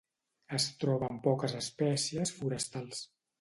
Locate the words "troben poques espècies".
0.83-2.33